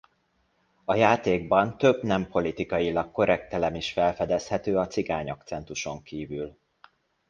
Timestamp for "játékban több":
0.95-2.03